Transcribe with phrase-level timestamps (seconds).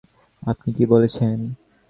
[0.43, 1.37] আপনি কী বলছেন?